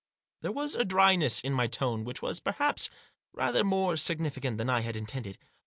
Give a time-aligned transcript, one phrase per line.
[0.41, 2.89] There was a dryness in my tone which was, perhaps,
[3.33, 5.37] rather more significant than I had intended.